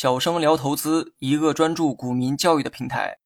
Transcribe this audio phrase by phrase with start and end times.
[0.00, 3.18] 小生聊投资，一个专注股民教育的平台。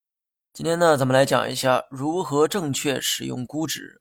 [0.54, 4.00] 今天呢，咱们来讲一下如何正确使用估值。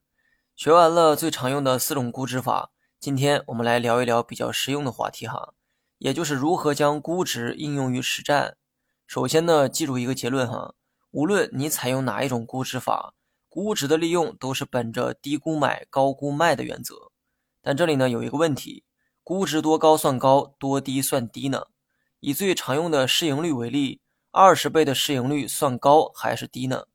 [0.56, 5.54] 学完了最常用的四种估值法，今天我们来聊一聊比较实用的话题哈，
[5.98, 8.56] 也就是如何将估值应用于实战。
[9.06, 10.74] 首先呢，记住一个结论哈，
[11.12, 13.14] 无论你采用哪一种估值法，
[13.50, 17.12] 估值的利用都是本着低估买、高估卖的原则。
[17.62, 18.86] 但这里呢有一个问题，
[19.26, 21.64] 估值多高算高，多低算低呢？
[22.22, 26.86] 以最常用的市盈率为例，二十倍的市盈率算高还是低呢？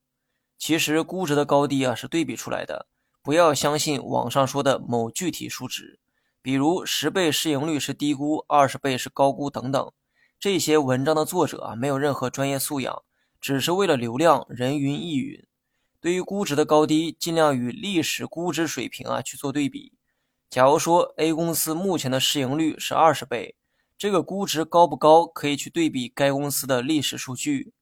[0.56, 2.86] 其实估值的高低啊是对比出来的，
[3.22, 5.98] 不要相信网上说的某具体数值，
[6.40, 9.92] 比如十倍市盈率是低估，二十倍是高估等等。
[10.38, 13.02] 这些文章的作者啊没有任何专业素养，
[13.40, 15.44] 只是为了流量，人云亦云。
[16.00, 19.92] 对于估值的高低，尽量与历史估值水平啊去做对比。
[20.48, 23.56] 假如说 A 公司目前的市盈率是二十倍，
[23.98, 27.72] 这个估值高不高，可以去对比该公司的历史数据。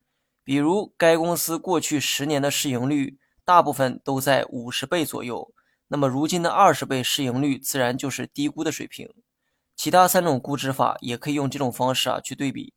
[0.44, 5.52] 比如，该公司过去十年的市盈率大部分都在五十倍左右，
[5.88, 9.08] 那么如今的二十倍市盈率自然就是低估的水平。
[9.74, 12.74] 其他三种估值法也可以用这种方式啊去对比。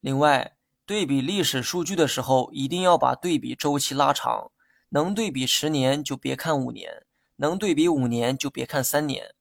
[0.00, 4.50] 另外，对比历史数据的时候，一定要把对比周期拉长，
[4.88, 7.04] 能对比十年就别看五年。
[7.36, 9.34] 能对比五年就别看三年。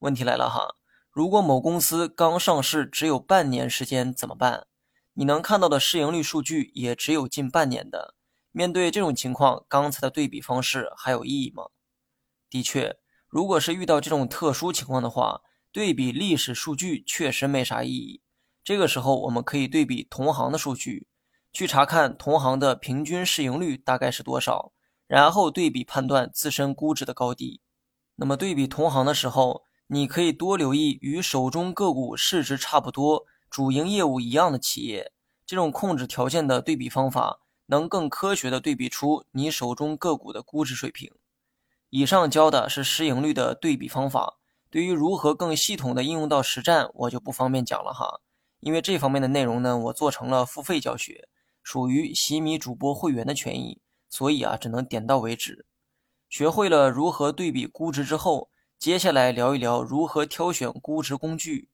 [0.00, 0.74] 问题来了哈，
[1.12, 4.66] 如果某公司刚上市只有半年时间怎么办？
[5.12, 8.14] 你能看到的市盈率数据也只有近半年的。
[8.50, 11.64] 面对这种情况，刚才的对比方式还有意义吗？
[12.48, 12.96] 的确，
[13.28, 18.22] 如果是遇到这种特殊情况的话，对比历史数据确实没啥意义。
[18.64, 21.08] 这个时候，我们可以对比同行的数据，
[21.52, 24.72] 去查看同行的平均市盈率大概是多少。
[25.06, 27.60] 然后对比判断自身估值的高低。
[28.16, 35.12] 那么对比同行的时候，你可以多留意与手中个股市值差不多、主营业务一样的企业。
[35.44, 41.12] 这种控制条件的对比方法，能更科学的对比出你手中个股的估值水平。
[41.90, 44.38] 以上教的是市盈率的对比方法。
[44.70, 48.22] 对于如何更系统的应用到实战，我就不方便讲了哈，
[48.60, 51.28] 因为这方面的内容呢，我做成了付费教学，
[51.62, 53.82] 属于洗米主播会员的权益。
[54.08, 55.66] 所以啊，只能点到为止。
[56.30, 58.48] 学会了如何对比估值之后，
[58.82, 61.70] 接下来聊一聊如何挑选估值工具。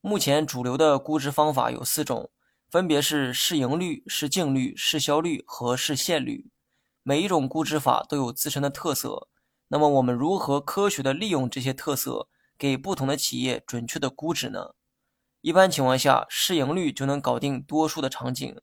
[0.00, 2.30] 目前主流的估值方法有四种，
[2.70, 6.50] 分别是市盈率、市净率、市销率和市现率。
[7.02, 9.28] 每一种估值法都有自身的特色。
[9.68, 14.70] 那么我们如何科学的利用这些特色，给不同的企业准确的估值呢？
[15.42, 18.58] 一般情况下，市盈率就能搞定多数的场景，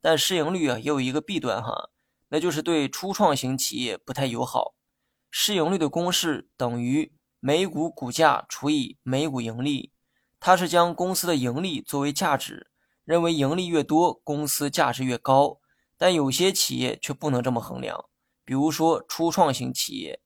[0.00, 1.90] 但市盈率啊也有一个弊端哈。
[2.30, 4.74] 那就是对初创型企业不太友好。
[5.30, 7.12] 市盈率的公式等于
[7.46, 9.92] 每股股价除以每股盈利，
[10.40, 12.72] 它是将公司的盈利作为价值，
[13.04, 15.60] 认为盈利越多，公司价值越高。
[15.96, 18.06] 但有些企业却不能这么衡量，
[18.44, 20.18] 比如说初创型企业，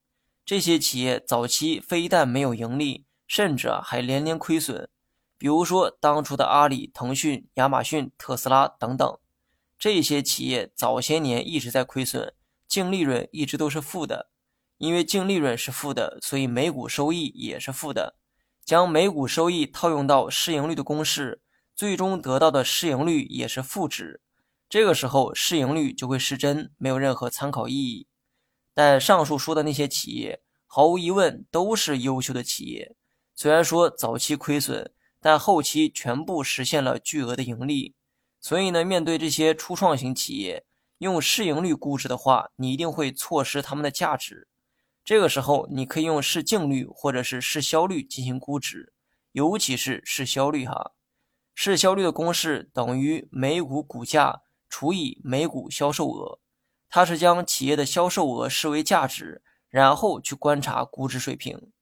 [0.47, 4.88] 这些企业早期非但没有盈利，甚至啊还连连亏损。
[5.37, 9.19] 比如说当初的阿里、腾讯、亚马逊、特斯拉等等。
[9.78, 12.32] 这些企业早些年一直在亏损，
[12.66, 14.31] 净利润一直都是负的。
[14.80, 18.16] 因为净利润是负的，所以每股收益也是负的。
[18.64, 21.42] 将每股收益套用到市盈率的公式，
[21.76, 24.22] 最终得到的市盈率也是负值。
[24.70, 28.06] 这个时候，市盈率就会失真，没有任何参考意义。
[28.72, 32.96] 但上述说的那些企业，毫无疑问都是优秀的企业。
[33.34, 34.90] 虽然说早期亏损，
[35.20, 37.94] 但后期全部实现了巨额的盈利。
[38.40, 40.64] 所以呢，面对这些初创型企业，
[40.98, 44.46] 用市盈率估值的话，你一定会错失他们的价值。
[45.10, 48.93] 这个时候，你可以用市净率或者是市销率进行估值，
[49.32, 50.93] 尤其是市销率哈。
[51.53, 56.38] 市销率的公式等于每股股价除以每股销售额，
[56.88, 61.72] 它是将企业的销售额视为价值，然后去观察估值水平。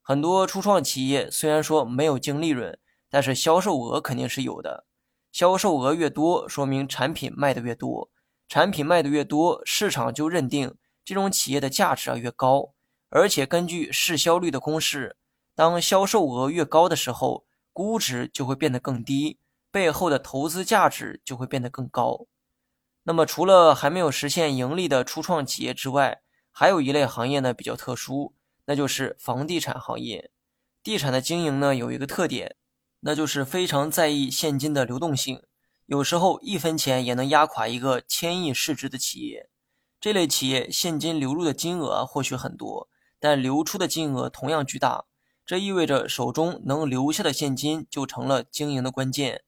[0.00, 2.76] 很多初创企业虽然说没有净利润，
[3.08, 4.88] 但是销售额肯定是有的。
[5.30, 8.10] 销售额越多，说明产品卖的越多，
[8.48, 10.74] 产品卖的越多，市场就认定
[11.04, 12.74] 这种企业的价值啊越高。
[13.14, 15.16] 而且根据市销率的公式，
[15.54, 19.38] 当销售额越高的时候，估值就会变得更低，
[19.70, 22.26] 背后的投资价值就会变得更高。
[23.02, 30.30] 那么，除了还没有实现盈利的初创企业之外，还有一类行业呢比较特殊，那就是房地产行业。
[30.82, 32.56] 地产的经营呢有一个特点。
[33.04, 35.42] 那就是非常在意现金的流动性，
[35.86, 39.50] 有时候一分钱也能压垮一个千亿市值的企业。
[40.00, 42.88] 这类企业现金流入的金额或许很多，
[43.22, 45.04] 但流出的金额同样巨大。
[45.46, 49.44] 这意味着手中能留下的现金就成了经营的关键。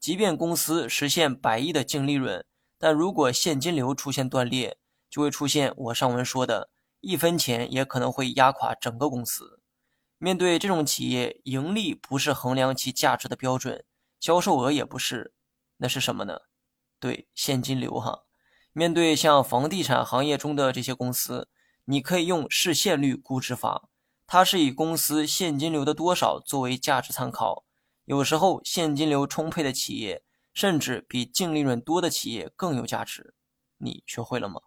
[0.00, 2.42] 即便公司实现百亿的净利润，
[2.78, 4.78] 但如果现金流出现断裂，
[5.10, 6.70] 就会出现我上文说的，
[7.00, 9.60] 一分钱也可能会压垮整个公司。
[10.16, 13.84] 面对这种企业，盈利不是衡量其价值的标准，
[14.18, 15.34] 销售额也不是，
[15.76, 16.38] 那是什么呢？
[16.98, 18.24] 对，现金流哈。
[18.72, 21.48] 面对像房地产行业中的这些公司，
[21.90, 23.88] 你可以用市现率估值法，
[24.26, 27.64] 它是以公司现金流的多少作为价值参考。
[28.04, 33.34] 有时候现金流充沛的企业，甚至比净利润多的企业更有价值。
[33.78, 34.60] 你学会了吗？